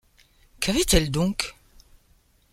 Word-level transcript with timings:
Qu’avait-elle 0.59 1.11
donc? 1.11 1.53